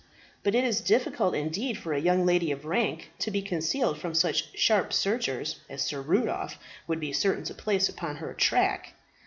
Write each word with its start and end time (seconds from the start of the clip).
But 0.41 0.55
it 0.55 0.63
is 0.63 0.81
difficult 0.81 1.35
indeed 1.35 1.77
for 1.77 1.93
a 1.93 2.01
young 2.01 2.25
lady 2.25 2.51
of 2.51 2.65
rank 2.65 3.11
to 3.19 3.29
be 3.29 3.43
concealed 3.43 3.99
from 3.99 4.15
such 4.15 4.57
sharp 4.57 4.93
searchers 4.93 5.59
as 5.69 5.83
Sir 5.83 6.01
Rudolph 6.01 6.57
would 6.87 6.99
be 6.99 7.13
certain 7.13 7.43
to 7.43 7.53
place 7.53 7.87
upon 7.87 8.15
her 8.15 8.33
track. 8.33 8.95